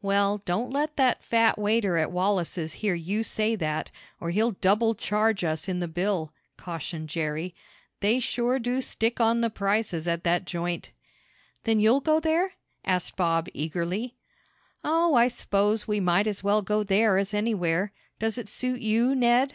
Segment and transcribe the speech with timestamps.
[0.00, 4.94] "Well, don't let that fat waiter at Wallace's hear you say that, or he'll double
[4.94, 7.56] charge us in the bill," cautioned Jerry.
[7.98, 10.92] "They sure do stick on the prices at that joint."
[11.64, 12.52] "Then you'll go there?"
[12.84, 14.14] asked Bob eagerly.
[14.84, 17.90] "Oh, I s'pose we might as well go there as anywhere.
[18.20, 19.54] Does it suit you, Ned?"